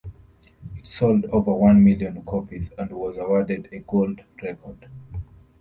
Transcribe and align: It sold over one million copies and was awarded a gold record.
It 0.77 0.87
sold 0.87 1.25
over 1.25 1.53
one 1.53 1.83
million 1.83 2.23
copies 2.23 2.71
and 2.75 2.89
was 2.89 3.17
awarded 3.17 3.69
a 3.71 3.77
gold 3.81 4.21
record. 4.41 4.89